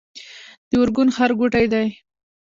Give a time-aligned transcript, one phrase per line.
[0.69, 1.87] د ارګون ښارګوټی دی